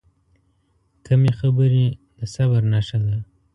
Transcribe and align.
کمې 1.05 1.31
خبرې، 1.39 1.85
د 2.17 2.19
صبر 2.33 2.61
نښه 2.71 2.97
ده. 3.05 3.15